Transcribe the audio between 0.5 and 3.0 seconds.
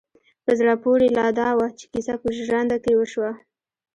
زړه پورې لا دا وه چې کيسه په ژرنده کې